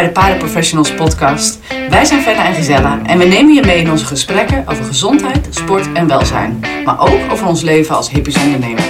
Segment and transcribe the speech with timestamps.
[0.00, 1.58] bij de Paardenprofessionals podcast.
[1.88, 5.48] Wij zijn Fenna en Gisella en we nemen je mee in onze gesprekken over gezondheid,
[5.50, 6.64] sport en welzijn.
[6.84, 8.84] Maar ook over ons leven als hippies ondernemer.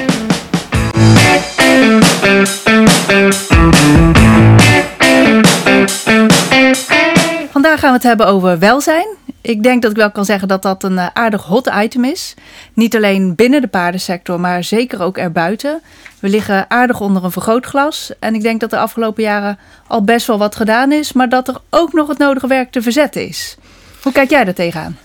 [7.51, 9.07] Vandaag gaan we het hebben over welzijn.
[9.43, 12.35] Ik denk dat ik wel kan zeggen dat dat een eh, aardig hot item is.
[12.75, 15.81] Niet alleen binnen de paardensector, maar zeker ook erbuiten.
[16.19, 18.13] We liggen aardig onder een vergrootglas.
[18.19, 21.49] En ik denk dat de afgelopen jaren al best wel wat gedaan is, maar dat
[21.49, 23.57] er ook nog het nodige werk te verzetten is.
[24.03, 24.99] Hoe kijk jij daar tegenaan?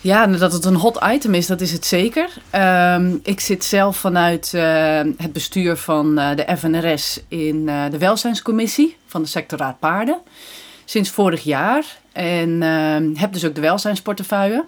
[0.00, 2.28] Ja, dat het een hot item is, dat is het zeker.
[2.50, 8.96] Ehm, ik zit zelf vanuit eh, het bestuur van uh, de FNRS in de welzijnscommissie
[9.06, 10.20] van de sectorraad paarden
[10.88, 11.84] sinds vorig jaar.
[12.12, 14.64] En uh, heb dus ook de welzijnsportefeuille.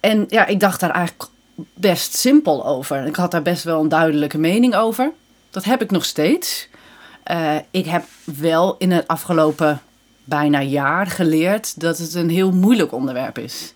[0.00, 1.30] En ja, ik dacht daar eigenlijk
[1.74, 3.06] best simpel over.
[3.06, 5.12] Ik had daar best wel een duidelijke mening over.
[5.50, 6.68] Dat heb ik nog steeds.
[7.30, 9.82] Uh, ik heb wel in het afgelopen
[10.24, 13.74] bijna jaar geleerd dat het een heel moeilijk onderwerp is.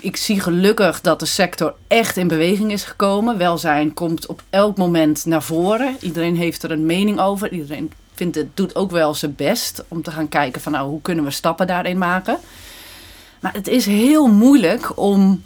[0.00, 3.38] Ik zie gelukkig dat de sector echt in beweging is gekomen.
[3.38, 5.96] Welzijn komt op elk moment naar voren.
[6.00, 7.52] Iedereen heeft er een mening over.
[7.52, 11.02] Iedereen vind het doet ook wel zijn best om te gaan kijken van nou, hoe
[11.02, 12.38] kunnen we stappen daarin maken.
[13.40, 15.42] Maar het is heel moeilijk om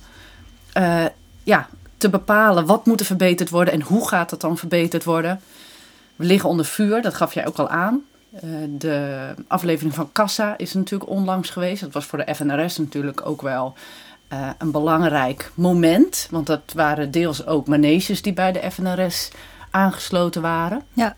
[0.77, 1.05] uh,
[1.43, 5.41] ja, te bepalen wat moet er verbeterd worden en hoe gaat dat dan verbeterd worden.
[6.17, 8.03] We liggen onder vuur, dat gaf jij ook al aan.
[8.35, 11.81] Uh, de aflevering van Kassa is natuurlijk onlangs geweest.
[11.81, 13.75] Dat was voor de FNRS natuurlijk ook wel
[14.33, 16.29] uh, een belangrijk moment.
[16.31, 19.31] Want dat waren deels ook maneges die bij de FNRS
[19.71, 20.83] aangesloten waren.
[20.93, 21.17] Ja.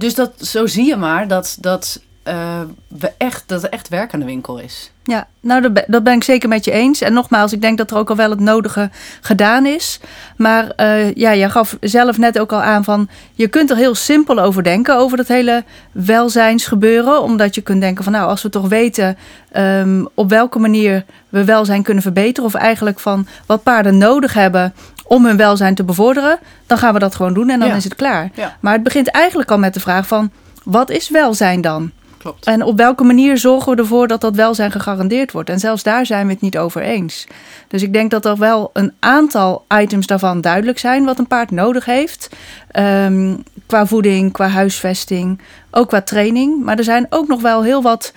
[0.00, 4.14] Dus dat, zo zie je maar dat, dat, uh, we echt, dat er echt werk
[4.14, 4.90] aan de winkel is.
[5.02, 7.00] Ja, nou dat ben, ik zeker met je eens.
[7.00, 8.90] En nogmaals, ik denk dat er ook al wel het nodige
[9.20, 10.00] gedaan is.
[10.36, 13.08] Maar uh, ja, je gaf zelf net ook al aan van...
[13.34, 17.22] je kunt er heel simpel over denken, over dat hele welzijnsgebeuren.
[17.22, 19.16] Omdat je kunt denken van nou, als we toch weten...
[19.56, 22.48] Um, op welke manier we welzijn kunnen verbeteren...
[22.48, 24.74] of eigenlijk van wat paarden nodig hebben
[25.10, 26.38] om hun welzijn te bevorderen...
[26.66, 27.74] dan gaan we dat gewoon doen en dan Ja.
[27.74, 28.30] is het klaar.
[28.34, 28.56] Ja.
[28.60, 30.30] Maar het begint eigenlijk al met de vraag van...
[30.64, 31.90] wat is welzijn dan?
[32.18, 32.46] Klopt.
[32.46, 35.50] En op welke manier zorgen we ervoor dat dat welzijn gegarandeerd wordt?
[35.50, 37.26] En zelfs daar zijn we het niet over eens.
[37.68, 41.50] Dus ik denk dat er wel een aantal items daarvan duidelijk zijn wat een paard
[41.50, 42.28] nodig heeft.
[42.70, 43.34] Ehm,
[43.66, 45.40] qua voeding, qua huisvesting,
[45.70, 46.64] ook qua training.
[46.64, 48.12] Maar er zijn ook nog wel heel wat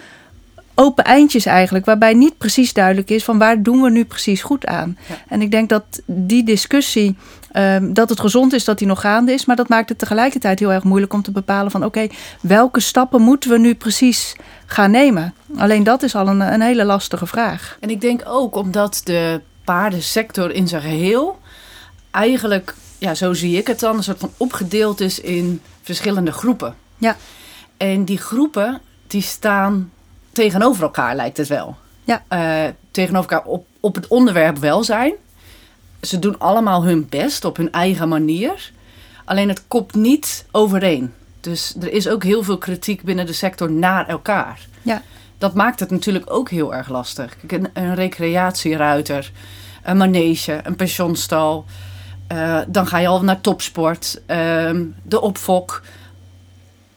[0.76, 4.66] open eindjes eigenlijk, waarbij niet precies duidelijk is van waar doen we nu precies goed
[4.66, 4.98] aan.
[5.10, 5.16] Ja.
[5.28, 7.16] En ik denk dat die discussie,
[7.52, 10.60] ehm, dat het gezond is dat die nog gaande is, maar dat maakt het tegelijkertijd
[10.60, 12.08] heel erg moeilijk om te bepalen van oké,
[12.42, 14.36] welke stappen moeten we nu precies
[14.66, 15.34] gaan nemen?
[15.58, 17.78] Alleen dat is al een, een hele lastige vraag.
[17.80, 21.40] En ik denk ook omdat de paardensector in zijn geheel
[22.12, 26.76] eigenlijk, ja, zo zie ik het dan, een soort van opgedeeld is in verschillende groepen.
[26.98, 27.18] Ja.
[27.78, 29.92] En die groepen, die staan
[30.34, 31.76] tegenover elkaar, lijkt het wel.
[32.04, 32.24] Ja.
[32.28, 35.14] Eh, tegenover elkaar op, op het onderwerp welzijn.
[36.02, 38.72] Ze doen allemaal hun best op hun eigen manier.
[39.26, 41.14] Alleen het kopt niet overeen.
[41.42, 44.68] Dus er is ook heel veel kritiek binnen de sector naar elkaar.
[44.82, 45.02] Ja.
[45.38, 47.36] Dat maakt het natuurlijk ook heel erg lastig.
[47.48, 49.32] Kijk, een, een recreatieruiter,
[49.84, 51.66] een manege, een pensionstal.
[52.28, 55.82] eh, dan ga je al naar topsport, ehm, de opfok.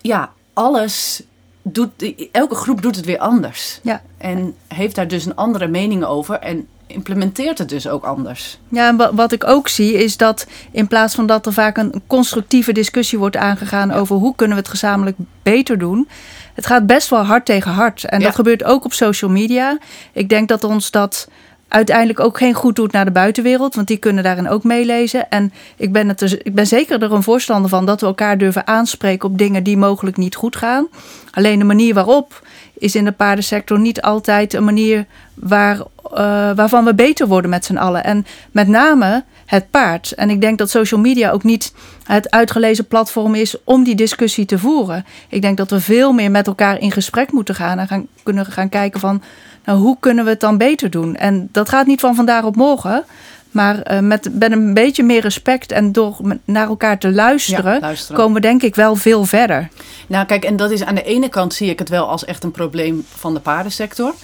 [0.01, 1.23] Ja, alles
[1.73, 3.81] doet, elke groep doet het weer anders.
[3.83, 4.03] Ja.
[4.19, 8.59] En heeft daar dus een andere mening over en implementeert het dus ook anders.
[8.69, 11.77] Ja, en wa- wat ik ook zie is dat in plaats van dat er vaak
[11.77, 16.09] een constructieve discussie wordt aangegaan over hoe kunnen we het gezamenlijk beter doen,
[16.55, 18.05] het gaat best wel hard tegen hard.
[18.05, 18.25] En Ja.
[18.27, 19.79] dat gebeurt ook op social media.
[20.13, 21.29] Ik denk dat ons dat
[21.69, 25.31] uiteindelijk ook geen goed doet naar de buitenwereld, want die kunnen daarin ook meelezen.
[25.31, 28.39] En ik ben, het er, ik ben zeker er een voorstander van dat we elkaar
[28.39, 30.89] durven aanspreken op dingen die mogelijk niet goed gaan.
[31.31, 32.43] Alleen de manier waarop
[32.79, 37.65] is in de paardensector niet altijd een manier waar, eh, waarvan we beter worden met
[37.65, 38.05] z'n allen.
[38.05, 40.13] En met name het paard.
[40.13, 41.73] En ik denk dat social media ook niet
[42.05, 45.05] het uitgelezen platform is om die discussie te voeren.
[45.29, 48.47] Ik denk dat we veel meer met elkaar in gesprek moeten gaan en gaan, kunnen
[48.47, 49.23] gaan kijken van
[49.67, 51.17] nou, hoe kunnen we het dan beter doen.
[51.17, 53.05] En dat gaat niet van vandaag op morgen.
[53.51, 57.81] Maar eh, met, met een beetje meer respect en door naar elkaar te luisteren, Ja,
[57.81, 58.17] luisteren.
[58.17, 59.69] komen we denk ik wel veel verder.
[60.07, 62.45] Nou, kijk, en dat is aan de ene kant zie ik het wel als echt
[62.45, 64.15] een probleem van de paardensector.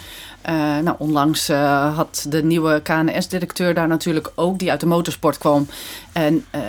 [0.42, 5.38] Eh, nou, onlangs eh, had de nieuwe KNS-directeur daar natuurlijk ook, die uit de motorsport
[5.38, 5.66] kwam,
[6.12, 6.60] en eh,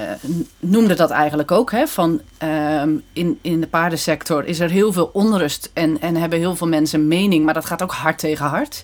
[0.60, 1.72] noemde dat eigenlijk ook.
[1.72, 6.40] Hè, van ehm, in, in de paardensector is er heel veel onrust en, en hebben
[6.40, 8.84] heel veel mensen mening, maar dat gaat ook hard tegen hard.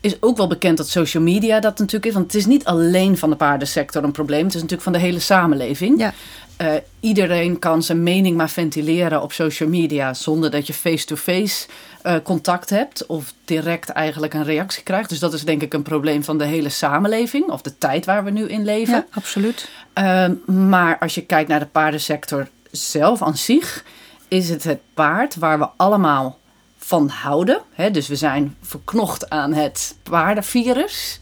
[0.00, 2.12] Is ook wel bekend dat social media dat natuurlijk is.
[2.12, 4.44] Want het is niet alleen van de paardensector een probleem.
[4.44, 5.98] Het is natuurlijk van de hele samenleving.
[5.98, 6.14] Ja.
[6.62, 11.66] Uh, iedereen kan zijn mening maar ventileren op social media zonder dat je face-to-face
[12.06, 15.08] uh, contact hebt of direct eigenlijk een reactie krijgt.
[15.08, 18.24] Dus dat is denk ik een probleem van de hele samenleving of de tijd waar
[18.24, 18.94] we nu in leven.
[18.94, 19.68] Ja, absoluut.
[19.98, 23.84] Uh, maar als je kijkt naar de paardensector zelf aan zich,
[24.28, 26.38] is het het paard waar we allemaal
[26.86, 27.60] van houden.
[27.72, 27.90] Hè?
[27.90, 31.20] Dus we zijn verknocht aan het paardenvirus.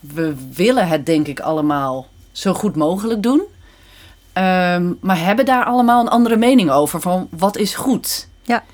[0.00, 3.40] We willen het denk ik allemaal zo goed mogelijk doen.
[3.40, 8.28] Um, maar hebben daar allemaal een andere mening over van wat is goed.
[8.42, 8.64] Ja.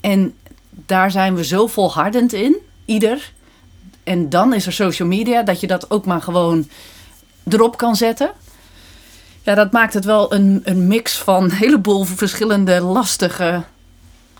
[0.00, 0.34] En
[0.70, 3.32] daar zijn we zo volhardend in, ieder.
[4.04, 6.68] En dan is er social media, dat je dat ook maar gewoon
[7.48, 8.30] erop kan zetten.
[9.42, 13.64] Ja, dat maakt het wel een, een mix van een heleboel verschillende lastige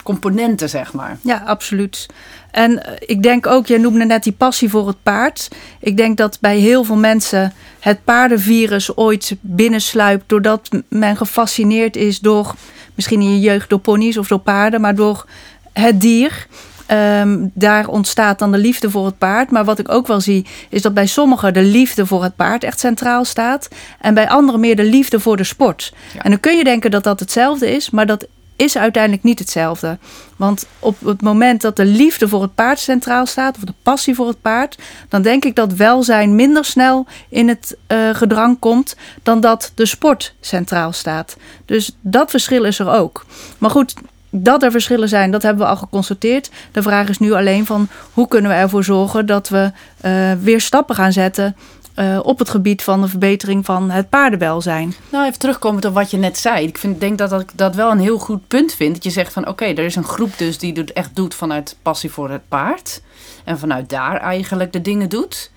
[0.07, 1.19] componenten, zeg maar.
[1.21, 2.07] Ja, absoluut.
[2.51, 5.49] En eh, ik denk ook, jij noemde net die passie voor het paard.
[5.81, 12.21] Ik denk dat bij heel veel mensen het paardenvirus ooit binnensluipt doordat men gefascineerd is
[12.21, 12.55] door,
[12.95, 15.27] misschien in je jeugd door ponies of door paarden, maar door
[15.73, 16.47] het dier.
[16.91, 19.51] Um, daar ontstaat dan de liefde voor het paard.
[19.51, 22.65] Maar wat ik ook wel zie, is dat bij sommigen de liefde voor het paard
[22.65, 23.69] echt centraal staat.
[24.01, 25.93] En bij anderen meer de liefde voor de sport.
[26.15, 26.23] Ja.
[26.23, 28.27] En dan kun je denken dat dat hetzelfde is, maar dat
[28.57, 29.99] is uiteindelijk niet hetzelfde.
[30.37, 34.15] Want op het moment dat de liefde voor het paard centraal staat, of de passie
[34.15, 38.97] voor het paard, dan denk ik dat welzijn minder snel in het uh, gedrang komt
[39.23, 41.37] dan dat de sport centraal staat.
[41.65, 43.27] Dus dat verschil is er ook.
[43.59, 43.95] Maar goed,
[44.31, 46.51] dat er verschillen zijn, dat hebben we al geconstateerd.
[46.73, 49.73] De vraag is nu alleen van hoe kunnen we ervoor zorgen dat we
[50.05, 51.57] uh, weer stappen gaan zetten
[51.97, 54.95] uh, op het gebied van de verbetering van het paardenwelzijn.
[55.09, 56.67] Nou, even terugkomen op wat je net zei.
[56.67, 58.95] Ik vind, denk dat ik dat wel een heel goed punt vind.
[58.95, 61.77] Dat je zegt van oké, er is een groep dus die het echt doet vanuit
[61.83, 63.03] passie voor het paard.
[63.45, 65.51] En vanuit daar eigenlijk de dingen doet.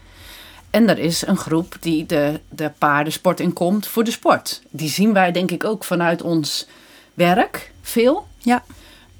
[0.70, 4.62] En er is een groep die de, de paardensport inkomt voor de sport.
[4.70, 6.68] Die zien wij denk ik ook vanuit ons
[7.14, 8.28] werk veel.
[8.38, 8.64] Ja.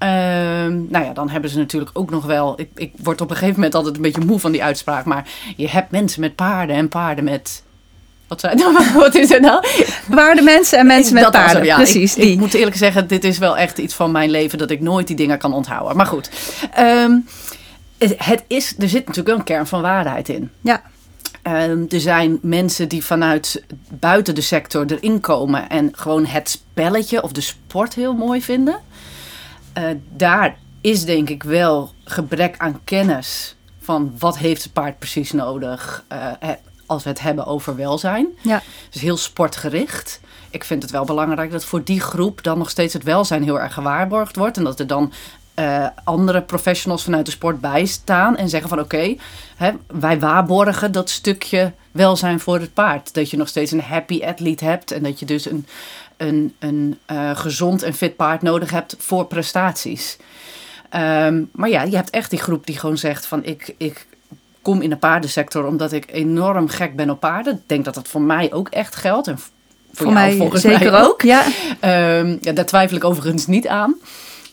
[0.02, 2.60] Um, nou ja, dan hebben ze natuurlijk ook nog wel.
[2.60, 5.04] Ik, ik word op een gegeven moment altijd een beetje moe van die uitspraak.
[5.04, 7.62] Maar je hebt mensen met paarden en paarden met.
[8.28, 8.60] Wat, zijn,
[8.94, 9.64] wat is het nou?
[10.10, 11.56] Paardenmensen en mensen met dat paarden.
[11.56, 11.76] Hem, ja.
[11.76, 12.16] Precies.
[12.16, 14.80] Ik, ik, moet eerlijk zeggen, dit is wel echt iets van mijn leven dat ik
[14.80, 15.96] nooit die dingen kan onthouden.
[15.96, 16.30] Maar goed.
[16.78, 17.26] Um,
[17.98, 20.50] het, het, is, er zit natuurlijk wel een kern van waarheid in.
[20.60, 20.82] Ja.
[21.42, 27.22] Um, er zijn mensen die vanuit buiten de sector erin komen en gewoon het spelletje
[27.22, 28.80] of de sport heel mooi vinden.
[29.80, 35.32] Uh, daar is denk ik wel gebrek aan kennis van wat heeft het paard precies
[35.32, 36.50] nodig uh,
[36.86, 38.26] als we het hebben over welzijn.
[38.42, 38.62] Ja.
[38.90, 40.20] Dus heel sportgericht.
[40.50, 43.60] Ik vind het wel belangrijk dat voor die groep dan nog steeds het welzijn heel
[43.60, 44.56] erg gewaarborgd wordt.
[44.56, 45.12] En dat er dan
[45.58, 49.16] uh, andere professionals vanuit de sport bijstaan en zeggen van oké,
[49.58, 53.14] okay, wij waarborgen dat stukje welzijn voor het paard.
[53.14, 55.66] Dat je nog steeds een happy athlete hebt en dat je dus een,
[56.20, 60.16] een, een uh, gezond en fit paard nodig hebt voor prestaties.
[60.94, 64.06] Um, maar ja, je hebt echt die groep die gewoon zegt van ik, ik
[64.62, 67.54] kom in de paardensector omdat ik enorm gek ben op paarden.
[67.54, 69.26] Ik denk dat dat voor mij ook echt geldt.
[69.26, 69.50] En voor,
[69.92, 71.22] voor jou mij volgens zeker mij ook.
[71.22, 71.44] Ja.
[72.18, 73.94] Um, ja, daar twijfel ik overigens niet aan.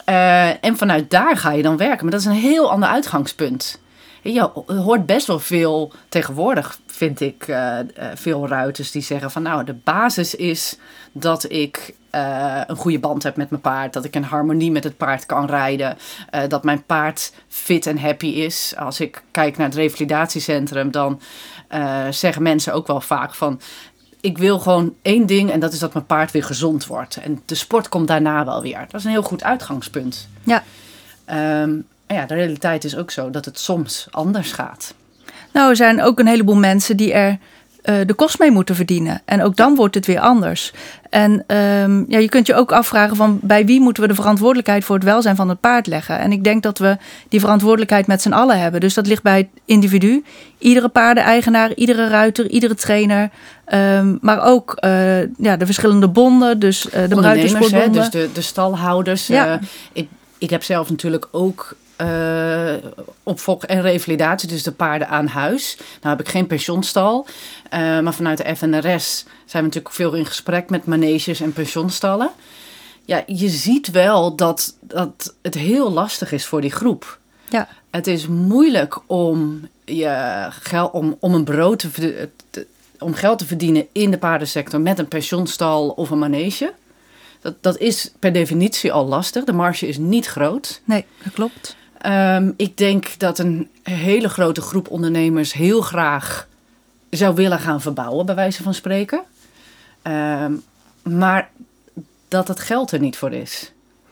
[0.09, 2.01] Uh, en vanuit daar ga je dan werken.
[2.01, 3.79] Maar dat is een heel ander uitgangspunt.
[4.21, 9.41] Je hoort best wel veel tegenwoordig, vind ik, uh, uh, veel ruiters die zeggen van
[9.41, 10.77] nou, de basis is
[11.11, 14.83] dat ik uh, een goede band heb met mijn paard, dat ik in harmonie met
[14.83, 15.97] het paard kan rijden,
[16.47, 18.73] dat mijn paard fit en happy is.
[18.77, 21.21] Als ik kijk naar het revalidatiecentrum, dan
[22.09, 23.59] zeggen mensen ook wel vaak van
[24.21, 27.15] ik wil gewoon één ding en dat is dat mijn paard weer gezond wordt.
[27.15, 28.79] En de sport komt daarna wel weer.
[28.79, 30.29] Dat is een heel goed uitgangspunt.
[30.43, 30.63] Ja.
[31.61, 34.93] Um, ja, de realiteit is ook zo dat het soms anders gaat.
[35.53, 37.37] Nou, er zijn ook een heleboel mensen die er
[37.89, 39.21] uh, de kost mee moeten verdienen.
[39.25, 40.73] En ook dan wordt het weer anders.
[41.09, 44.83] En um, ja, je kunt je ook afvragen van bij wie moeten we de verantwoordelijkheid
[44.83, 46.19] voor het welzijn van het paard leggen.
[46.19, 46.97] En ik denk dat we
[47.29, 48.79] die verantwoordelijkheid met z'n allen hebben.
[48.79, 50.23] Dus dat ligt bij het individu.
[50.57, 53.29] Iedere paardeneigenaar, iedere ruiter, iedere trainer.
[53.73, 56.59] Um, maar ook uh, ja, de verschillende bonden.
[56.59, 57.91] Dus uh, de ruitersportbonden.
[57.91, 59.27] Dus de, de stalhouders.
[59.27, 59.59] Ja.
[59.93, 62.73] ik, ik heb zelf natuurlijk ook uh,
[63.23, 65.77] opvolg en revalidatie, dus de paarden aan huis.
[65.77, 67.25] Nou heb ik geen pensionstal,
[67.73, 72.29] uh, maar vanuit de FNRS zijn we natuurlijk veel in gesprek met maneges en pensionstallen.
[73.05, 77.19] Ja, je ziet wel dat, dat het heel lastig is voor die groep.
[77.49, 77.67] Ja.
[77.89, 82.67] Het is moeilijk om, je geld, om, om een brood te, te,
[82.99, 86.73] om geld te verdienen in de paardensector met een pensionstal of een manege.
[87.41, 89.43] Dat, dat is per definitie al lastig.
[89.43, 90.81] De marge is niet groot.
[90.83, 91.75] Nee, dat klopt.
[92.07, 96.47] Ehm, ik denk dat een hele grote groep ondernemers heel graag
[97.09, 99.21] zou willen gaan verbouwen, bij wijze van spreken.
[100.01, 100.51] Ehm,
[101.03, 101.49] maar
[102.27, 103.71] dat het geld er niet voor is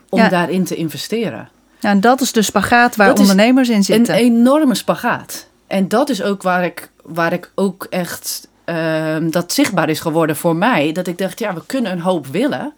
[0.09, 0.29] om Ja.
[0.29, 1.49] daarin te investeren.
[1.79, 4.15] Ja, en dat is de spagaat waar Dat ondernemers in zitten.
[4.15, 5.47] Een enorme spagaat.
[5.67, 10.35] En dat is ook waar ik, waar ik ook echt ehm, dat zichtbaar is geworden
[10.35, 10.91] voor mij.
[10.91, 12.73] Dat ik dacht, ja, we kunnen een hoop willen.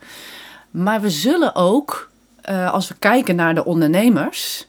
[0.72, 2.10] Maar we zullen ook,
[2.42, 4.67] eh, als we kijken naar de ondernemers,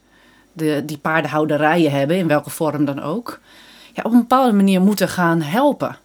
[0.58, 3.40] de, die paardenhouderijen hebben, in welke vorm dan ook,
[3.92, 5.96] ja, op een bepaalde manier moeten gaan helpen.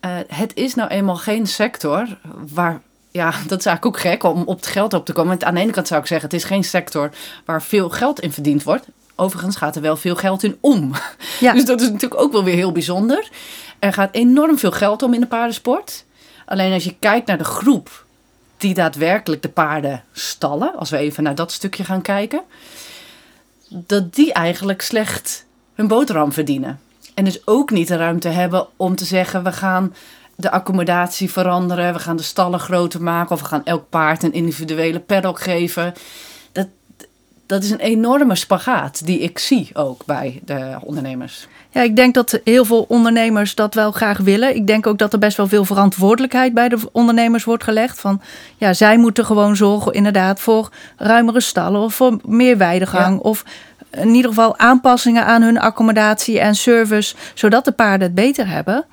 [0.00, 2.06] Eh, het is nou eenmaal geen sector
[2.54, 2.80] waar.
[3.10, 5.30] Ja, dat is eigenlijk ook gek om op het geld op te komen.
[5.30, 7.10] Want aan de ene kant zou ik zeggen, het is geen sector
[7.44, 8.86] waar veel geld in verdiend wordt.
[9.16, 10.92] Overigens gaat er wel veel geld in om.
[11.40, 11.52] Ja.
[11.62, 13.28] Dus dat is natuurlijk ook wel weer heel bijzonder.
[13.78, 16.04] Er gaat enorm veel geld om in de paardensport.
[16.46, 18.04] Alleen als je kijkt naar de groep
[18.56, 22.42] die daadwerkelijk de paarden stallen, als we even naar dat stukje gaan kijken,
[23.72, 26.80] dat die eigenlijk slecht hun boterham verdienen.
[27.14, 29.94] En dus ook niet de ruimte hebben om te zeggen: we gaan
[30.36, 34.32] de accommodatie veranderen, we gaan de stallen groter maken of we gaan elk paard een
[34.32, 35.94] individuele paddock geven.
[37.46, 41.46] Dat, is een enorme spagaat die ik zie ook bij de ondernemers.
[41.70, 44.54] Ja, ik denk dat heel veel ondernemers dat wel graag willen.
[44.54, 48.00] Ik denk ook dat er best wel veel verantwoordelijkheid bij de ondernemers wordt gelegd.
[48.00, 48.20] Van
[48.56, 53.18] ja, zij moeten gewoon zorgen inderdaad voor ruimere stallen of voor meer weidegang.
[53.20, 53.44] Of
[53.90, 58.84] in ieder geval aanpassingen aan hun accommodatie en service, zodat de paarden het beter hebben.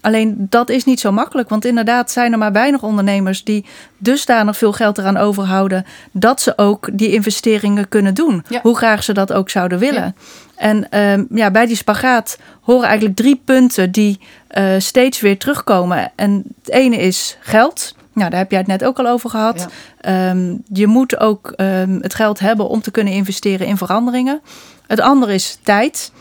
[0.00, 3.64] Alleen dat is niet zo makkelijk, want inderdaad zijn er maar weinig ondernemers die
[3.96, 8.44] dusdanig veel geld eraan overhouden dat ze ook die investeringen kunnen doen.
[8.48, 8.60] Ja.
[8.62, 10.02] Hoe graag ze dat ook zouden willen.
[10.02, 10.12] Ja.
[10.56, 16.12] En ehm, ja, bij die spagaat horen eigenlijk drie punten die eh, steeds weer terugkomen.
[16.14, 17.94] En het ene is geld.
[18.12, 19.68] Nou, daar heb jij het net ook al over gehad.
[20.00, 24.40] Ehm, je moet ook ehm, het geld hebben om te kunnen investeren in veranderingen.
[24.86, 26.12] Het andere is tijd.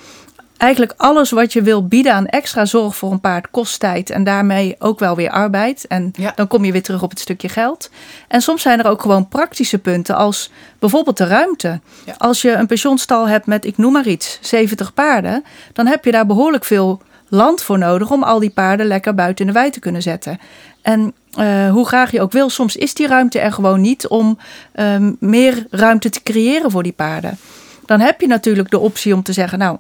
[0.57, 4.23] Eigenlijk alles wat je wil bieden aan extra zorg voor een paard kost tijd en
[4.23, 5.85] daarmee ook wel weer arbeid.
[5.87, 6.31] En Ja.
[6.35, 7.89] dan kom je weer terug op het stukje geld.
[8.27, 11.79] En soms zijn er ook gewoon praktische punten als bijvoorbeeld de ruimte.
[12.05, 12.15] Ja.
[12.17, 16.11] Als je een pensionstal hebt met, ik noem maar iets, 70 paarden, dan heb je
[16.11, 19.71] daar behoorlijk veel land voor nodig om al die paarden lekker buiten in de wei
[19.71, 20.39] te kunnen zetten.
[20.81, 24.37] En eh, hoe graag je ook wil, soms is die ruimte er gewoon niet om
[24.73, 27.37] ehm, meer ruimte te creëren voor die paarden.
[27.85, 29.77] Dan heb je natuurlijk de optie om te zeggen, nou,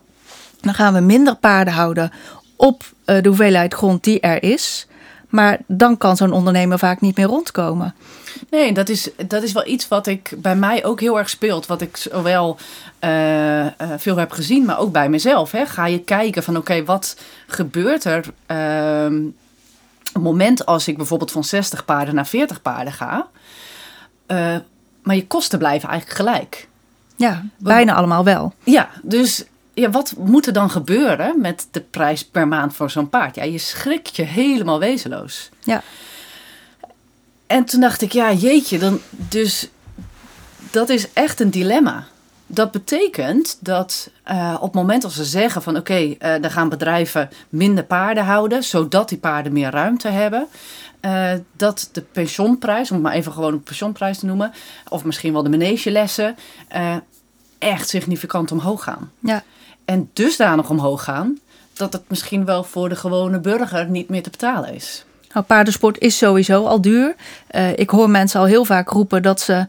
[0.61, 2.11] dan gaan we minder paarden houden
[2.55, 4.87] op eh, de hoeveelheid grond die er is.
[5.29, 7.95] Maar dan kan zo'n ondernemer vaak niet meer rondkomen.
[8.49, 11.65] Nee, dat is, dat is wel iets wat ik bij mij ook heel erg speelt.
[11.65, 12.57] Wat ik zowel
[12.99, 15.51] eh, eh, veel heb gezien, maar ook bij mezelf.
[15.51, 15.65] Hè.
[15.65, 19.25] Ga je kijken van oké, wat gebeurt er ehm,
[20.07, 23.27] op het moment als ik bijvoorbeeld van 60 paarden naar 40 paarden ga.
[25.01, 26.67] Maar je kosten blijven eigenlijk gelijk.
[27.15, 28.53] Ja, bijna allemaal wel.
[28.63, 29.45] Ja, dus
[29.81, 33.35] ja, wat moet er dan gebeuren met de prijs per maand voor zo'n paard?
[33.35, 35.49] Ja, je schrikt je helemaal wezenloos.
[35.63, 35.83] Ja.
[37.47, 39.69] En toen dacht ik, ja, jeetje, dan, dus
[40.71, 42.05] dat is echt een dilemma.
[42.47, 46.69] Dat betekent dat eh, op het moment als ze zeggen van oké, eh, dan gaan
[46.69, 50.47] bedrijven minder paarden houden, zodat die paarden meer ruimte hebben.
[50.99, 54.51] eh, dat de pensioenprijs, om het maar even gewoon een pensioenprijs te noemen,
[54.89, 56.35] of misschien wel de manegelessen,
[56.67, 56.95] eh
[57.59, 59.11] echt significant omhoog gaan.
[59.19, 59.43] Ja.
[59.87, 61.39] En dusdanig omhoog gaan
[61.73, 65.05] dat het misschien wel voor de gewone burger niet meer te betalen is.
[65.33, 67.15] Nou, paardensport is sowieso al duur.
[67.47, 69.67] Eh, ik hoor mensen al heel vaak roepen dat ze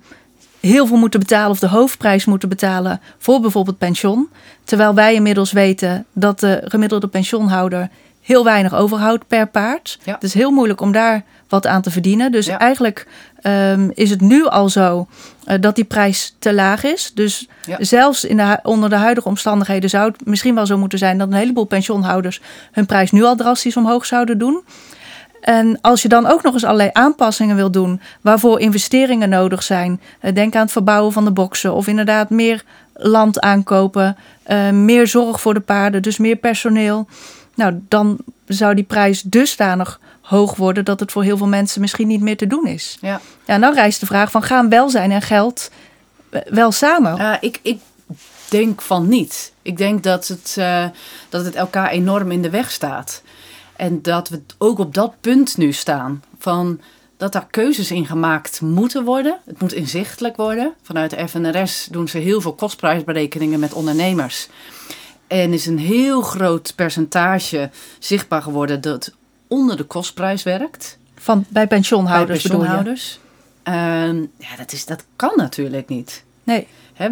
[0.61, 4.29] heel veel moeten betalen of de hoofdprijs moeten betalen voor bijvoorbeeld pensioen.
[4.65, 7.89] Terwijl wij inmiddels weten dat de gemiddelde pensioenhouder
[8.29, 9.99] heel weinig overhoudt per paard.
[10.05, 10.13] Ja.
[10.15, 12.33] Het is heel moeilijk om daar wat aan te verdienen.
[12.33, 12.59] Dus Ja.
[12.59, 13.07] eigenlijk
[13.43, 15.07] ehm, is het nu al zo
[15.45, 17.11] eh, dat die prijs te laag is.
[17.15, 17.77] Dus Ja.
[17.81, 21.29] zelfs in de, onder de huidige omstandigheden zou het misschien wel zo moeten zijn dat
[21.29, 22.41] een heleboel pensioenhouders
[22.73, 24.63] hun prijs nu al drastisch omhoog zouden doen.
[25.41, 30.01] En als je dan ook nog eens allerlei aanpassingen wil doen waarvoor investeringen nodig zijn,
[30.21, 35.07] eh, denk aan het verbouwen van de boksen of inderdaad meer land aankopen, eh, meer
[35.07, 37.07] zorg voor de paarden, dus meer personeel.
[37.59, 42.07] Nou, dan zou die prijs dusdanig hoog worden dat het voor heel veel mensen misschien
[42.07, 42.99] niet meer te doen is.
[43.01, 43.21] Ja.
[43.47, 45.71] Ja, dan rijst de vraag van gaan welzijn en geld
[46.31, 47.19] eh, wel samen?
[47.19, 47.81] Eh, ik, ik
[48.49, 49.53] denk van niet.
[49.63, 50.85] Ik denk dat het, eh,
[51.29, 53.23] dat het elkaar enorm in de weg staat.
[53.77, 56.23] En dat we ook op dat punt nu staan.
[56.39, 56.81] Van
[57.17, 59.39] dat daar keuzes in gemaakt moeten worden.
[59.45, 60.75] Het moet inzichtelijk worden.
[60.83, 64.49] Vanuit de FNRS doen ze heel veel kostprijsberekeningen met ondernemers.
[65.29, 69.13] En is een heel groot percentage zichtbaar geworden dat
[69.47, 70.99] onder de kostprijs werkt.
[71.15, 72.83] Van, bij pensioenhouders bij bedoel je?
[72.83, 73.19] pensioenhouders.
[73.63, 76.25] Ehm, ja, dat, is, dat kan natuurlijk niet.
[76.45, 76.67] Nee.
[76.95, 77.09] Hè,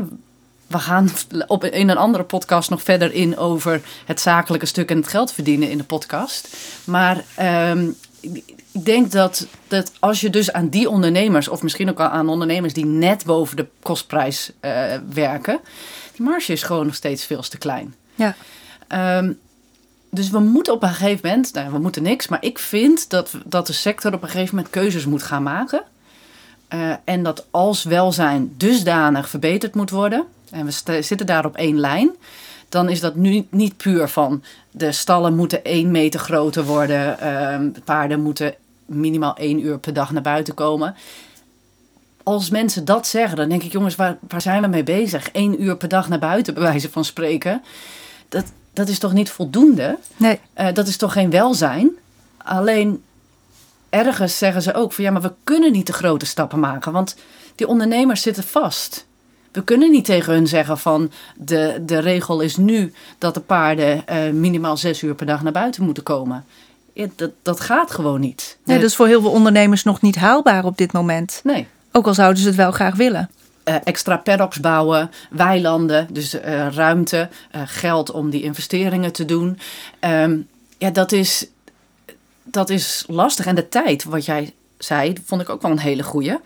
[0.67, 1.11] we gaan
[1.47, 5.33] op, in een andere podcast nog verder in over het zakelijke stuk en het geld
[5.33, 6.57] verdienen in de podcast.
[6.85, 7.89] Maar ehm,
[8.21, 12.73] ik denk dat, dat als je dus aan die ondernemers, of misschien ook aan ondernemers
[12.73, 15.61] die net boven de kostprijs uh, werken,
[16.17, 17.95] die marge is gewoon nog steeds veel te klein.
[18.17, 18.35] Ja.
[19.19, 19.39] Um,
[20.11, 23.31] dus we moeten op een gegeven moment, nou, we moeten niks, maar ik vind dat,
[23.45, 25.83] dat de sector op een gegeven moment keuzes moet gaan maken.
[26.75, 31.81] Uh, en dat als welzijn dusdanig verbeterd moet worden, en we zitten daar op één
[31.81, 32.11] lijn,
[32.69, 37.81] dan is dat nu niet puur van de stallen moeten één meter groter worden, uh,
[37.85, 38.55] paarden moeten
[38.87, 40.95] minimaal één uur per dag naar buiten komen.
[42.23, 45.29] Als mensen dat zeggen, dan denk ik, jongens, waar, waar zijn we mee bezig?
[45.33, 47.63] Eén uur per dag naar buiten, bij wijze van spreken.
[48.29, 49.99] Dat, dat is toch niet voldoende?
[50.17, 50.41] Nee.
[50.59, 51.91] Uh, dat is toch geen welzijn?
[52.37, 53.03] Alleen
[53.89, 57.17] ergens zeggen ze ook van ja, maar we kunnen niet de grote stappen maken, want
[57.55, 59.07] die ondernemers zitten vast.
[59.53, 64.05] We kunnen niet tegen hun zeggen van de, de regel is nu dat de paarden
[64.11, 66.45] uh, minimaal zes uur per dag naar buiten moeten komen.
[66.93, 68.59] Ja, dat, dat gaat gewoon niet.
[68.65, 71.41] Nee, dat is voor heel veel ondernemers nog niet haalbaar op dit moment.
[71.45, 71.67] Nee.
[71.93, 73.31] Ook al zouden ze het wel graag willen.
[73.69, 76.41] Uh, extra paddocks bouwen, weilanden, dus uh,
[76.75, 79.59] ruimte, uh, geld om die investeringen te doen.
[80.01, 81.47] Um, ja, dat is,
[82.43, 83.47] dat is lastig.
[83.47, 86.39] En de tijd, wat jij zei, vond ik ook wel een hele goeie.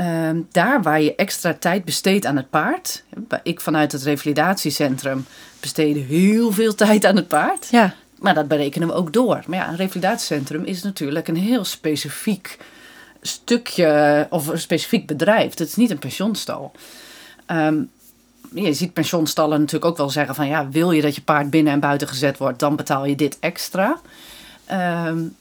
[0.00, 3.04] Um, daar waar je extra tijd besteedt aan het paard.
[3.42, 5.26] Ik vanuit het revalidatiecentrum
[5.60, 7.68] besteden heel veel tijd aan het paard.
[7.70, 7.94] Ja.
[8.18, 9.42] Maar dat berekenen we ook door.
[9.46, 12.58] Maar ja, een revalidatiecentrum is natuurlijk een heel specifiek
[13.28, 15.50] stukje of een specifiek bedrijf.
[15.50, 16.72] Het is niet een pensioenstal.
[17.46, 17.90] Um,
[18.54, 21.72] je ziet pensioenstallen natuurlijk ook wel zeggen van ja, wil je dat je paard binnen
[21.72, 24.00] en buiten gezet wordt, dan betaal je dit extra.
[25.06, 25.36] Um,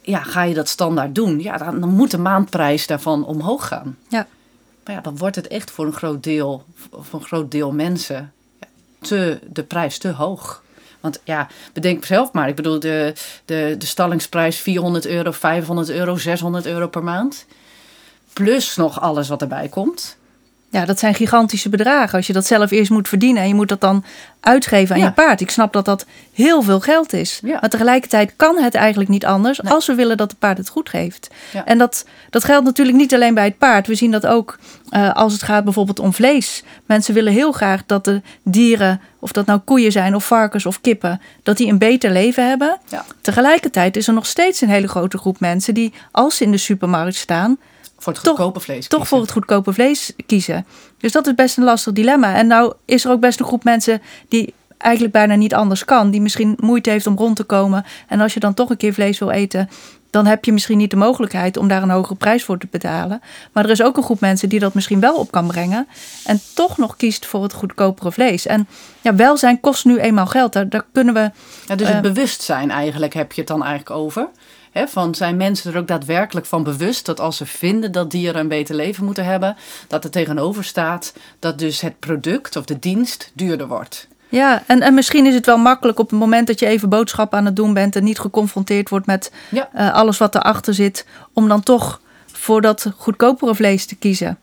[0.00, 3.96] ja, ga je dat standaard doen, ja, dan, dan, moet de maandprijs daarvan omhoog gaan.
[4.08, 4.26] Ja.
[4.84, 8.32] Maar ja, dan wordt het echt voor een groot deel, voor een groot deel mensen
[9.00, 10.62] te, de prijs te hoog.
[11.02, 12.48] Want ja, bedenk zelf maar.
[12.48, 13.12] Ik bedoel, de,
[13.44, 17.46] de, de stallingsprijs 400 euro, 500 euro, 600 euro per maand.
[18.32, 20.16] Plus nog alles wat erbij komt.
[20.72, 22.16] Ja, dat zijn gigantische bedragen.
[22.16, 24.04] Als je dat zelf eerst moet verdienen en je moet dat dan
[24.40, 25.06] uitgeven aan ja.
[25.06, 25.40] je paard.
[25.40, 27.40] Ik snap dat dat heel veel geld is.
[27.42, 27.58] Ja.
[27.60, 29.72] Maar tegelijkertijd kan het eigenlijk niet anders nee.
[29.72, 31.30] als we willen dat de paard het goed geeft.
[31.52, 31.64] Ja.
[31.64, 33.86] En dat, dat geldt natuurlijk niet alleen bij het paard.
[33.86, 34.58] We zien dat ook
[34.90, 36.62] uh, als het gaat bijvoorbeeld om vlees.
[36.86, 40.80] Mensen willen heel graag dat de dieren, of dat nou koeien zijn of varkens of
[40.80, 42.78] kippen, dat die een beter leven hebben.
[43.20, 46.56] Tegelijkertijd is er nog steeds een hele grote groep mensen die als ze in de
[46.56, 47.58] supermarkt staan,
[48.02, 48.98] voor het goedkope vlees kiezen.
[48.98, 50.66] Toch voor het goedkope vlees kiezen.
[50.98, 52.34] Dus dat is best een lastig dilemma.
[52.34, 56.10] En nou is er ook best een groep mensen die eigenlijk bijna niet anders kan.
[56.10, 57.84] Die misschien moeite heeft om rond te komen.
[58.08, 59.68] En als je dan toch een keer vlees wil eten,
[60.10, 63.20] dan heb je misschien niet de mogelijkheid om daar een hogere prijs voor te betalen.
[63.52, 65.86] Maar er is ook een groep mensen die dat misschien wel op kan brengen.
[66.24, 68.46] En toch nog kiest voor het goedkopere vlees.
[68.46, 68.68] En
[69.00, 70.52] ja, welzijn kost nu eenmaal geld.
[70.52, 71.30] Daar, daar kunnen we.
[71.66, 74.28] Ja, dus het uh, bewustzijn eigenlijk heb je het dan eigenlijk over.
[74.72, 78.40] He, van zijn mensen er ook daadwerkelijk van bewust dat als ze vinden dat dieren
[78.40, 79.56] een beter leven moeten hebben,
[79.88, 84.08] dat er tegenover staat dat dus het product of de dienst duurder wordt.
[84.28, 87.38] Ja, en, en misschien is het wel makkelijk op het moment dat je even boodschappen
[87.38, 89.68] aan het doen bent en niet geconfronteerd wordt met ja.
[89.74, 92.00] uh, alles wat erachter zit, om dan toch
[92.32, 94.38] voor dat goedkopere vlees te kiezen.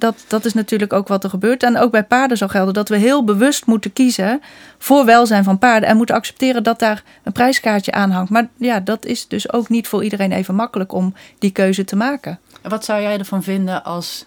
[0.00, 1.62] Dat, dat is natuurlijk ook wat er gebeurt.
[1.62, 4.40] En ook bij paarden zal gelden dat we heel bewust moeten kiezen
[4.78, 5.88] voor welzijn van paarden.
[5.88, 8.30] En moeten accepteren dat daar een prijskaartje aan hangt.
[8.30, 11.96] Maar ja, dat is dus ook niet voor iedereen even makkelijk om die keuze te
[11.96, 12.38] maken.
[12.62, 14.24] En wat zou jij ervan vinden als,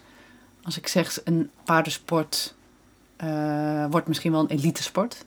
[0.64, 2.54] als ik zeg een paardensport
[3.24, 5.24] uh, wordt misschien wel een elite sport?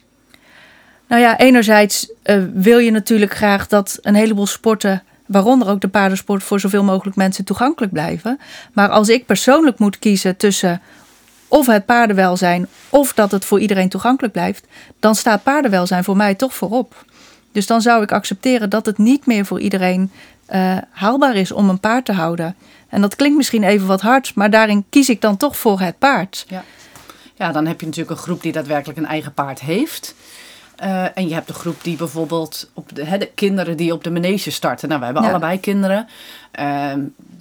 [1.08, 5.88] Nou ja, enerzijds uh, wil je natuurlijk graag dat een heleboel sporten waaronder ook de
[5.88, 8.38] paardensport, voor zoveel mogelijk mensen toegankelijk blijven.
[8.72, 10.80] Maar als ik persoonlijk moet kiezen tussen
[11.48, 14.66] of het paardenwelzijn of dat het voor iedereen toegankelijk blijft,
[15.00, 17.04] dan staat paardenwelzijn voor mij toch voorop.
[17.52, 20.10] Dus dan zou ik accepteren dat het niet meer voor iedereen
[20.54, 22.56] uh, haalbaar is om een paard te houden.
[22.88, 25.98] En dat klinkt misschien even wat hard, maar daarin kies ik dan toch voor het
[25.98, 26.44] paard.
[26.48, 26.64] Ja.
[27.34, 30.14] ja, dan heb je natuurlijk een groep die daadwerkelijk een eigen paard heeft.
[30.82, 34.04] Uh, en je hebt de groep die bijvoorbeeld op de, hè, de kinderen die op
[34.04, 34.88] de manege starten.
[34.88, 35.30] Nou, we hebben ja.
[35.30, 36.08] allebei kinderen.
[36.60, 36.92] Uh,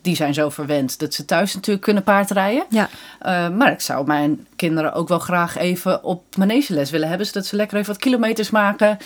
[0.01, 2.63] die zijn zo verwend dat ze thuis natuurlijk kunnen paardrijden.
[2.69, 2.89] Ja.
[3.25, 7.27] Uh, maar ik zou mijn kinderen ook wel graag even op manegeles willen hebben.
[7.27, 8.97] Zodat ze lekker even wat kilometers maken.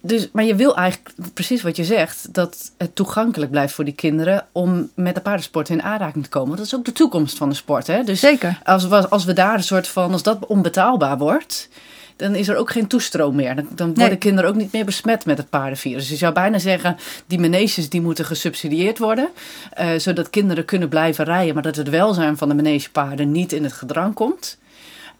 [0.00, 3.94] dus, maar je wil eigenlijk, precies wat je zegt, dat het toegankelijk blijft voor die
[3.94, 6.56] kinderen om met de paardensport in aanraking te komen.
[6.56, 7.86] Dat is ook de toekomst van de sport.
[7.86, 8.02] Hè?
[8.04, 8.58] Dus Zeker.
[8.64, 11.68] Als we, als we daar een soort van, als dat onbetaalbaar wordt
[12.16, 13.54] dan is er ook geen toestroom meer.
[13.56, 14.16] Dan, dan worden Nee.
[14.16, 16.00] kinderen ook niet meer besmet met het paardenvirus.
[16.02, 19.28] Dus je zou bijna zeggen, die maneges die moeten gesubsidieerd worden.
[19.72, 23.62] eh, zodat kinderen kunnen blijven rijden, maar dat het welzijn van de manegepaarden niet in
[23.64, 24.58] het gedrang komt.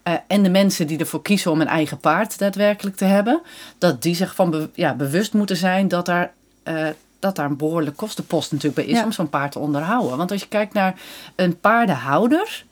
[0.03, 3.41] Eh, en de mensen die ervoor kiezen om een eigen paard daadwerkelijk te hebben,
[3.77, 6.33] dat die zich van be- ja, bewust moeten zijn dat daar,
[6.63, 6.87] eh,
[7.19, 9.05] dat daar een behoorlijk kostenpost natuurlijk bij is Ja.
[9.05, 10.17] om zo'n paard te onderhouden.
[10.17, 10.95] Want als je kijkt naar
[11.35, 12.65] een paardenhouder,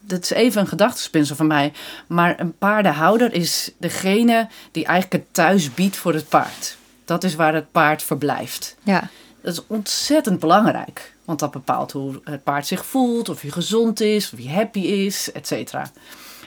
[0.00, 1.72] dat is even een gedachtespinsel van mij,
[2.06, 6.76] maar een paardenhouder is degene die eigenlijk het thuis biedt voor het paard.
[7.04, 8.76] Dat is waar het paard verblijft.
[8.82, 9.08] Ja,
[9.40, 11.14] Dat is ontzettend belangrijk.
[11.24, 14.80] Want dat bepaalt hoe het paard zich voelt, of hij gezond is, of hij happy
[14.80, 15.90] is, et cetera.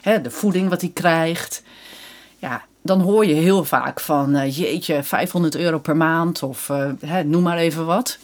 [0.03, 1.63] De voeding wat hij krijgt.
[2.38, 6.89] Ja, dan hoor je heel vaak van, eh, jeetje, 500 euro per maand of eh,
[6.99, 8.17] hè, noem maar even wat.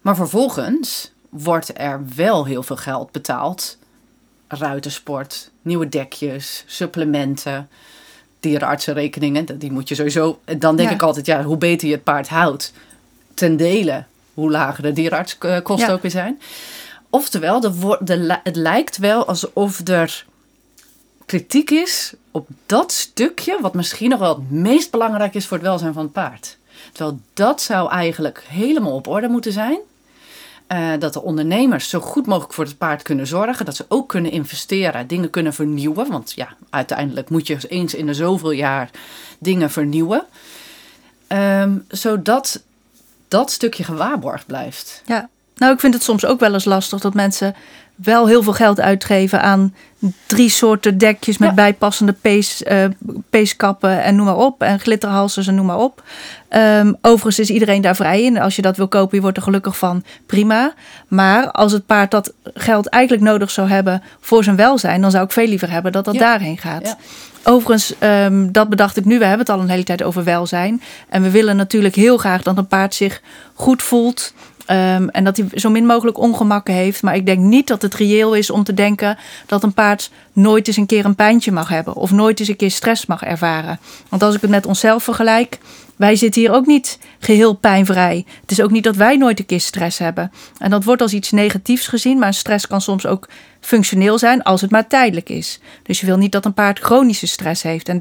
[0.00, 3.78] Maar vervolgens wordt er wel heel veel geld betaald.
[4.48, 7.68] Ruitensport, nieuwe dekjes, supplementen,
[8.40, 9.58] dierenartsenrekeningen.
[9.58, 10.40] Die moet je sowieso...
[10.58, 10.94] Dan denk Ja.
[10.94, 12.72] ik altijd, ja, hoe beter je het paard houdt,
[13.34, 15.92] ten dele hoe lager de dierenartskosten Ja.
[15.92, 16.40] ook weer zijn.
[17.10, 20.24] Oftewel, de, het lijkt wel alsof er
[21.26, 25.66] kritiek is op dat stukje, wat misschien nog wel het meest belangrijk is voor het
[25.66, 26.56] welzijn van het paard.
[26.92, 29.78] Terwijl dat zou eigenlijk helemaal op orde moeten zijn.
[30.70, 33.64] Eh, dat de ondernemers zo goed mogelijk voor het paard kunnen zorgen.
[33.64, 36.10] Dat ze ook kunnen investeren, dingen kunnen vernieuwen.
[36.10, 38.90] Want ja, uiteindelijk moet je eens in de zoveel jaar
[39.38, 40.24] dingen vernieuwen.
[41.26, 42.62] Ehm, zodat
[43.28, 45.02] dat stukje gewaarborgd blijft.
[45.06, 45.28] ja.
[45.60, 47.54] Nou, ik vind het soms ook wel eens lastig dat mensen
[47.94, 49.74] wel heel veel geld uitgeven aan
[50.26, 51.54] drie soorten dekjes met Ja.
[51.54, 52.84] bijpassende pees, eh,
[53.30, 54.62] peeskappen en noem maar op.
[54.62, 56.02] En glitterhalsers en noem maar op.
[56.48, 58.38] Ehm, overigens is iedereen daar vrij in.
[58.40, 60.72] Als je dat wil kopen, je wordt er gelukkig van, prima.
[61.08, 65.24] Maar als het paard dat geld eigenlijk nodig zou hebben voor zijn welzijn, dan zou
[65.24, 66.20] ik veel liever hebben dat dat Ja.
[66.20, 66.82] daarheen gaat.
[66.86, 66.96] Ja.
[67.44, 69.18] Overigens, ehm, dat bedacht ik nu.
[69.18, 70.82] We hebben het al een hele tijd over welzijn.
[71.08, 73.20] En we willen natuurlijk heel graag dat een paard zich
[73.54, 74.34] goed voelt.
[74.70, 77.02] Ehm, en dat hij zo min mogelijk ongemakken heeft.
[77.02, 80.66] Maar ik denk niet dat het reëel is om te denken dat een paard nooit
[80.66, 81.94] eens een keer een pijntje mag hebben.
[81.94, 83.78] Of nooit eens een keer stress mag ervaren.
[84.08, 85.58] Want als ik het met onszelf vergelijk.
[85.96, 88.24] Wij zitten hier ook niet geheel pijnvrij.
[88.40, 90.32] Het is ook niet dat wij nooit een keer stress hebben.
[90.58, 92.18] En dat wordt als iets negatiefs gezien.
[92.18, 93.28] Maar stress kan soms ook
[93.60, 95.60] functioneel zijn als het maar tijdelijk is.
[95.82, 97.88] Dus je wil niet dat een paard chronische stress heeft.
[97.88, 97.98] En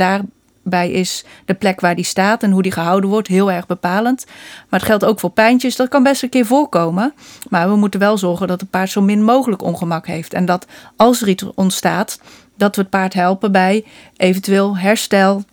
[0.64, 4.26] daarbij is de plek waar die staat en hoe die gehouden wordt heel erg bepalend.
[4.70, 5.76] Maar het geldt ook voor pijntjes.
[5.76, 7.14] Dat kan best een keer voorkomen.
[7.50, 10.34] Maar we moeten wel zorgen dat het paard zo min mogelijk ongemak heeft.
[10.34, 12.20] En dat als er iets ontstaat,
[12.58, 13.86] dat we het paard helpen bij
[14.18, 15.44] eventueel herstel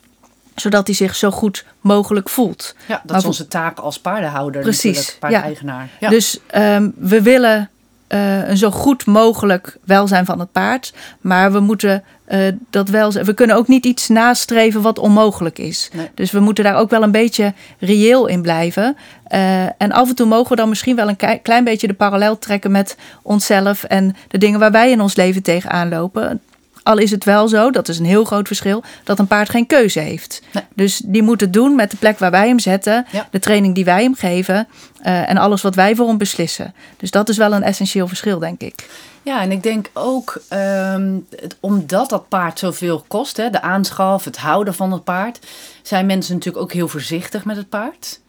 [0.54, 2.74] zodat hij zich zo goed mogelijk voelt.
[2.86, 5.12] Ja, dat Maar is onze taak als paardenhouder Precies, ja.
[5.18, 5.88] paardeigenaar.
[6.00, 6.08] Ja.
[6.08, 7.70] Dus ehm, we willen
[8.06, 10.94] eh, een zo goed mogelijk welzijn van het paard.
[11.20, 12.38] Maar we moeten eh,
[12.70, 13.24] dat welzijn.
[13.24, 15.90] We kunnen ook niet iets nastreven wat onmogelijk is.
[15.92, 16.10] Nee.
[16.14, 18.96] Dus we moeten daar ook wel een beetje reëel in blijven.
[19.24, 22.38] Eh, en af en toe mogen we dan misschien wel een klein beetje de parallel
[22.38, 26.40] trekken met onszelf en de dingen waar wij in ons leven tegenaan lopen.
[26.87, 29.66] Al is het wel zo, dat is een heel groot verschil, dat een paard geen
[29.66, 30.42] keuze heeft.
[30.53, 30.62] Nee.
[30.75, 33.29] Dus die moet het doen met de plek waar wij hem zetten, Ja.
[33.31, 34.68] de training die wij hem geven
[35.03, 36.75] eh, en alles wat wij voor hem beslissen.
[36.96, 38.88] Dus dat is wel een essentieel verschil, denk ik.
[39.22, 44.25] Ja, en ik denk ook, ehm, het- omdat dat paard zoveel kost, hè, de aanschaf,
[44.25, 45.38] het houden van het paard,
[45.83, 48.20] zijn mensen natuurlijk ook heel voorzichtig met het paard.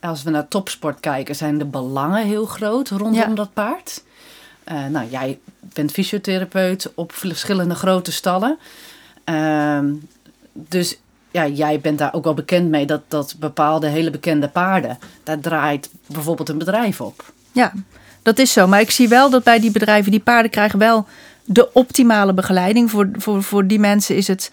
[0.00, 3.26] Als we naar topsport kijken, zijn de belangen heel groot rondom Ja.
[3.26, 4.02] dat paard.
[4.70, 8.58] Eh, nou, jij bent fysiotherapeut op verschillende grote stallen.
[9.24, 9.92] Ehm,
[10.52, 10.98] dus
[11.30, 15.38] ja, jij bent daar ook wel bekend mee dat, dat bepaalde hele bekende paarden, daar
[15.38, 17.32] draait bijvoorbeeld een bedrijf op.
[17.52, 17.72] Ja,
[18.22, 18.66] dat is zo.
[18.66, 21.06] Maar ik zie wel dat bij die bedrijven, die paarden krijgen wel
[21.44, 22.90] de optimale begeleiding.
[22.90, 24.52] Voor, voor, voor die mensen is het,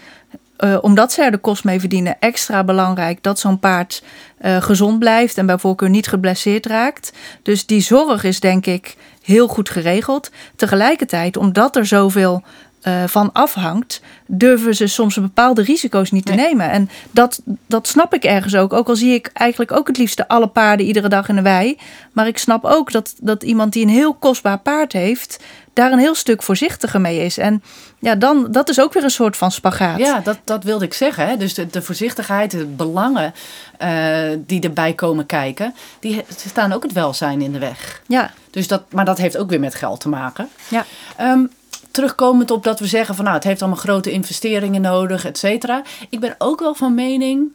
[0.58, 4.04] eh, omdat zij er de kost mee verdienen, extra belangrijk dat zo'n paard
[4.38, 7.14] eh, gezond blijft en bij voorkeur niet geblesseerd raakt.
[7.42, 8.96] Dus die zorg is denk ik
[9.28, 10.32] heel goed geregeld.
[10.56, 12.44] Tegelijkertijd, omdat er zoveel
[12.82, 16.70] eh, van afhangt, durven ze soms bepaalde risico's niet te nemen.
[16.70, 18.74] En dat, dat snap ik ergens ook.
[18.74, 21.78] Ook al zie ik eigenlijk ook het liefste alle paarden iedere dag in de wei.
[22.12, 25.40] Maar ik snap ook dat, dat iemand die een heel kostbaar paard heeft,
[25.78, 27.38] daar een heel stuk voorzichtiger mee is.
[27.38, 27.64] En
[28.00, 29.98] ja, dan, dat is ook weer een soort van spagaat.
[29.98, 31.28] Ja, dat, dat wilde ik zeggen.
[31.28, 31.38] Hè.
[31.38, 33.34] Dus de, de voorzichtigheid, de belangen
[33.78, 38.02] eh, die erbij komen kijken, die staan ook het welzijn in de weg.
[38.08, 40.50] ja, Dus dat, maar dat heeft ook weer met geld te maken.
[40.68, 40.86] ja.
[41.16, 41.46] Ehm,
[41.92, 45.82] terugkomend op dat we zeggen van nou, het heeft allemaal grote investeringen nodig, et cetera.
[46.10, 47.52] Ik ben ook wel van mening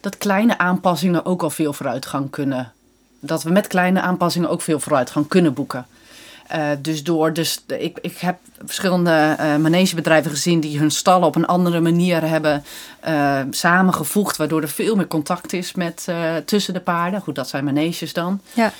[0.00, 2.72] dat kleine aanpassingen ook al veel vooruitgang kunnen.
[3.20, 5.86] Dat we met kleine aanpassingen ook veel vooruitgang kunnen boeken.
[6.54, 11.36] Uh, dus door, dus ik, ik heb verschillende uh, manegebedrijven gezien die hun stallen op
[11.36, 12.64] een andere manier hebben
[13.08, 16.08] uh, samengevoegd, waardoor er veel meer contact is met,
[16.44, 17.20] tussen de paarden.
[17.20, 18.40] Goed, dat zijn maneges dan.
[18.52, 18.72] Ja.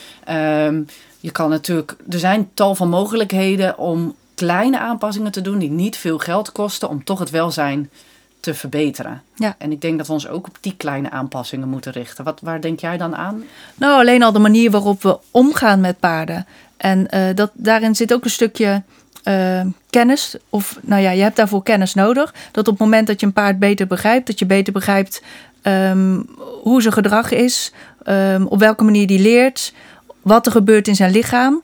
[0.66, 0.87] Um,
[1.20, 5.96] je kan natuurlijk, er zijn tal van mogelijkheden om kleine aanpassingen te doen die niet
[5.96, 7.90] veel geld kosten, om toch het welzijn
[8.40, 9.22] te verbeteren.
[9.35, 9.55] Ja.
[9.59, 12.24] En ik denk dat we ons ook op die kleine aanpassingen moeten richten.
[12.24, 13.44] Wat, waar denk jij dan aan?
[13.74, 16.46] Nou, alleen al de manier waarop we omgaan met paarden.
[16.76, 18.82] En uh, dat, daarin zit ook een stukje
[19.24, 19.60] uh,
[19.90, 20.36] kennis.
[20.50, 22.34] Of nou ja, je hebt daarvoor kennis nodig.
[22.52, 25.22] Dat op het moment dat je een paard beter begrijpt, dat je beter begrijpt
[25.62, 26.26] um,
[26.62, 27.72] hoe zijn gedrag is,
[28.04, 29.72] um, op welke manier die leert,
[30.22, 31.62] wat er gebeurt in zijn lichaam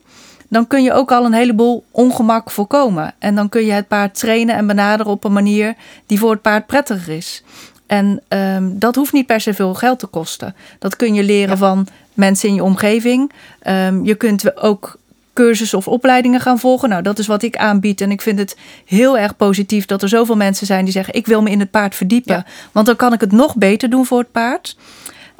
[0.53, 3.13] dan kun je ook al een heleboel ongemak voorkomen.
[3.19, 6.41] En dan kun je het paard trainen en benaderen op een manier die voor het
[6.41, 7.43] paard prettiger is.
[7.87, 10.55] En um, dat hoeft niet per se veel geld te kosten.
[10.79, 11.57] Dat kun je leren ja.
[11.57, 13.31] van mensen in je omgeving.
[13.67, 14.97] Um, je kunt ook
[15.33, 16.89] cursussen of opleidingen gaan volgen.
[16.89, 18.01] Nou, dat is wat ik aanbied.
[18.01, 21.27] En ik vind het heel erg positief dat er zoveel mensen zijn die zeggen: Ik
[21.27, 22.35] wil me in het paard verdiepen.
[22.35, 22.45] Ja.
[22.71, 24.75] Want dan kan ik het nog beter doen voor het paard.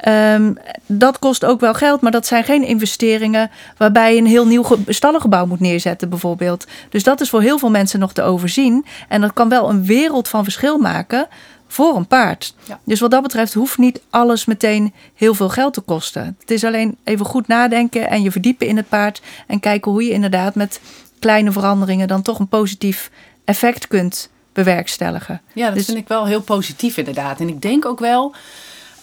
[0.08, 4.46] Um, dat kost ook wel geld, maar dat zijn geen investeringen waarbij je een heel
[4.46, 6.66] nieuw stallengebouw moet neerzetten, bijvoorbeeld.
[6.88, 8.86] Dus dat is voor heel veel mensen nog te overzien.
[9.08, 11.28] En dat kan wel een wereld van verschil maken
[11.68, 12.54] voor een paard.
[12.64, 12.80] Ja.
[12.84, 16.36] Dus wat dat betreft hoeft niet alles meteen heel veel geld te kosten.
[16.40, 20.04] Het is alleen even goed nadenken en je verdiepen in het paard en kijken hoe
[20.04, 20.80] je inderdaad met
[21.18, 23.10] kleine veranderingen dan toch een positief
[23.44, 25.40] effect kunt bewerkstelligen.
[25.54, 27.40] Ja, dat Dus- vind ik wel heel positief inderdaad.
[27.40, 28.34] En ik denk ook wel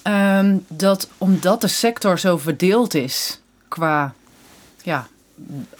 [0.02, 4.14] ehm, dat omdat de sector zo verdeeld is qua
[4.84, 5.08] ja,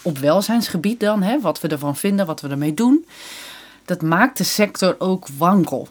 [0.02, 3.06] op welzijnsgebied dan, hè, wat we ervan vinden, wat we ermee doen,
[3.86, 5.88] dat maakt de sector ook wankel.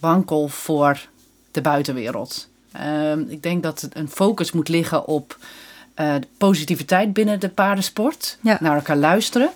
[0.00, 1.08] Wankel voor
[1.50, 2.48] de buitenwereld.
[2.72, 5.36] Ehm, ik denk dat een focus moet liggen op
[5.94, 8.38] eh, de positiviteit binnen de paardensport.
[8.40, 8.58] Ja.
[8.60, 9.50] Naar elkaar luisteren.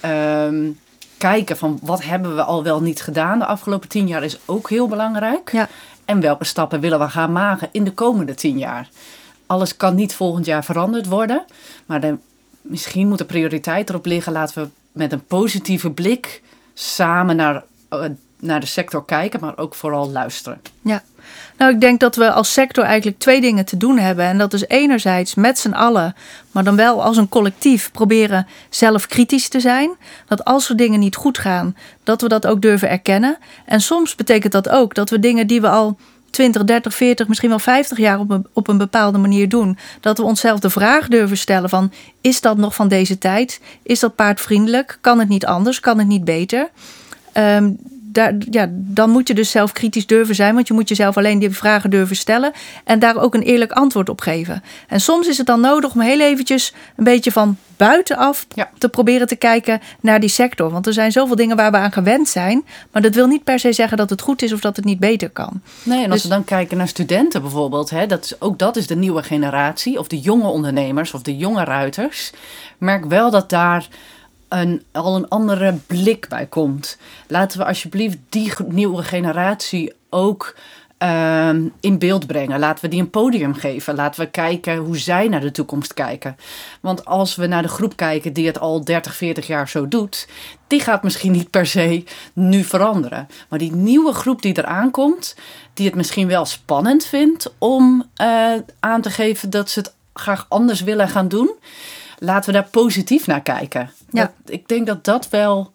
[0.00, 0.70] Ehm,
[1.18, 4.68] kijken van wat hebben we al wel niet gedaan de afgelopen tien jaar is ook
[4.68, 5.52] heel belangrijk.
[5.52, 5.68] Ja.
[6.04, 8.88] En welke stappen willen we gaan maken in de komende tien jaar.
[9.46, 11.44] Alles kan niet volgend jaar veranderd worden.
[11.86, 12.16] Maar de,
[12.60, 14.32] misschien moet de prioriteit erop liggen.
[14.32, 16.42] Laten we met een positieve blik
[16.74, 18.04] samen naar, eh,
[18.40, 19.40] naar de sector kijken.
[19.40, 20.60] Maar ook vooral luisteren.
[20.82, 21.02] Ja,
[21.56, 24.24] nou ik denk dat we als sector eigenlijk twee dingen te doen hebben.
[24.24, 26.14] En dat is enerzijds met z'n allen,
[26.50, 29.90] maar dan wel als een collectief proberen zelf kritisch te zijn.
[30.26, 33.38] Dat als er dingen niet goed gaan, dat we dat ook durven erkennen.
[33.64, 35.96] En soms betekent dat ook dat we dingen die we al
[36.30, 39.78] 20, 30, 40, misschien wel 50 jaar op een, op een bepaalde manier doen.
[40.00, 43.60] Dat we onszelf de vraag durven stellen van is dat nog van deze tijd?
[43.82, 44.98] Is dat paardvriendelijk?
[45.00, 45.80] Kan het niet anders?
[45.80, 46.70] Kan het niet beter?
[47.32, 47.70] Ehm,
[48.12, 51.38] daar, ja, dan moet je dus zelf kritisch durven zijn, want je moet jezelf alleen
[51.38, 52.52] die vragen durven stellen
[52.84, 54.62] en daar ook een eerlijk antwoord op geven.
[54.88, 58.70] En soms is het dan nodig om heel eventjes een beetje van buitenaf Ja.
[58.78, 60.70] te proberen te kijken naar die sector.
[60.70, 63.58] Want er zijn zoveel dingen waar we aan gewend zijn, maar dat wil niet per
[63.58, 65.60] se zeggen dat het goed is of dat het niet beter kan.
[65.82, 68.76] Nee, en als Dus- we dan kijken naar studenten bijvoorbeeld, hè, dat is, ook dat
[68.76, 72.30] is de nieuwe generatie, of de jonge ondernemers of de jonge ruiters.
[72.78, 73.88] Merk wel dat daar
[74.50, 76.98] een, al een andere blik bij komt.
[77.26, 80.56] Laten we alsjeblieft die nieuwe generatie ook
[80.98, 82.58] ehm, in beeld brengen.
[82.58, 83.94] Laten we die een podium geven.
[83.94, 86.36] Laten we kijken hoe zij naar de toekomst kijken.
[86.80, 90.28] Want als we naar de groep kijken die het al 30, 40 jaar zo doet,
[90.66, 93.28] die gaat misschien niet per se nu veranderen.
[93.48, 95.36] Maar die nieuwe groep die eraan komt,
[95.74, 100.46] die het misschien wel spannend vindt om eh, aan te geven dat ze het graag
[100.48, 101.50] anders willen gaan doen,
[102.20, 103.90] laten we daar positief naar kijken.
[104.10, 104.22] Ja.
[104.22, 105.72] Dat- ik denk dat dat wel.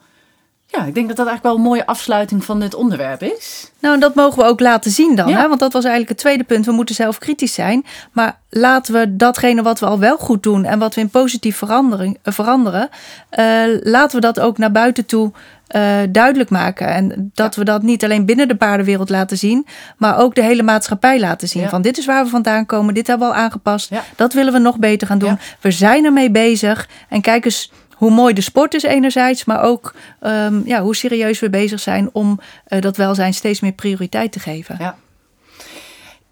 [0.76, 3.72] Ja, ik denk dat dat eigenlijk wel een mooie afsluiting van dit onderwerp is.
[3.80, 5.28] Nou, en dat mogen we ook laten zien dan.
[5.28, 5.40] Ja.
[5.40, 5.48] Hè?
[5.48, 6.66] Want dat was eigenlijk het tweede punt.
[6.66, 7.86] We moeten zelf kritisch zijn.
[8.12, 11.58] Maar laten we datgene wat we al wel goed doen en wat we in positief
[11.58, 12.90] verandering, eh, veranderen,
[13.30, 13.46] eh,
[13.82, 15.32] laten we dat ook naar buiten toe
[15.66, 16.88] eh, duidelijk maken.
[16.88, 19.66] En dat we dat niet alleen binnen de paardenwereld laten zien,
[19.98, 21.62] maar ook de hele maatschappij laten zien.
[21.62, 21.70] Ja.
[21.70, 23.92] Van dit is waar we vandaan komen, dit hebben we al aangepast.
[24.16, 25.40] Dat willen we nog beter gaan doen.
[25.60, 26.88] We zijn ermee bezig.
[27.10, 31.40] En kijk eens hoe mooi de sport is enerzijds, maar ook ehm, ja, hoe serieus
[31.40, 34.76] we bezig zijn om eh, dat welzijn steeds meer prioriteit te geven.
[34.80, 34.98] Ja.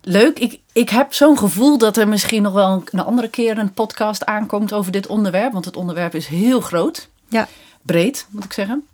[0.01, 0.39] Leuk.
[0.39, 3.73] Ik, ik heb zo'n gevoel dat er misschien nog wel een, een andere keer een
[3.73, 5.51] podcast aankomt over dit onderwerp.
[5.51, 7.09] Want het onderwerp is heel groot.
[7.29, 7.47] Ja.
[7.81, 8.87] Breed, moet ik zeggen.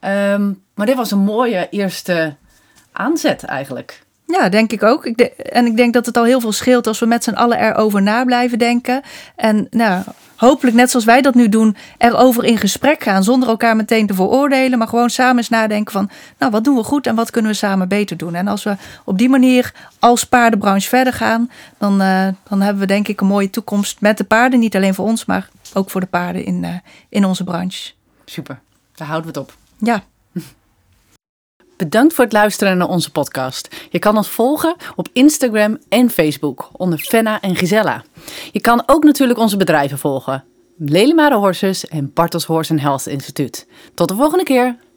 [0.00, 2.36] Ehm, maar dit was een mooie eerste
[2.92, 4.05] aanzet eigenlijk.
[4.26, 5.06] Ja, denk ik ook.
[5.06, 7.30] Ik de- en ik denk dat het al heel veel scheelt als we met z'n
[7.34, 9.02] allen erover na blijven denken.
[9.36, 10.02] En nou,
[10.36, 13.24] hopelijk, net zoals wij dat nu doen, erover in gesprek gaan.
[13.24, 14.78] Zonder elkaar meteen te veroordelen.
[14.78, 17.56] Maar gewoon samen eens nadenken van, nou, wat doen we goed en wat kunnen we
[17.56, 18.34] samen beter doen.
[18.34, 22.86] En als we op die manier als paardenbranche verder gaan, dan, eh, dan hebben we
[22.86, 24.58] denk ik een mooie toekomst met de paarden.
[24.58, 26.70] Niet alleen voor ons, maar ook voor de paarden in, eh,
[27.08, 27.92] in onze branche.
[28.24, 28.58] Super,
[28.94, 29.56] daar houden we het op.
[29.78, 30.02] Ja,
[31.76, 33.86] Bedankt voor het luisteren naar onze podcast.
[33.90, 38.02] Je kan ons volgen op Instagram en Facebook onder Fenna en Gisella.
[38.52, 40.44] Je kan ook natuurlijk onze bedrijven volgen.
[40.78, 43.66] Lelimare Horses en Bartels Horse Health Instituut.
[43.94, 44.76] Tot de volgende keer.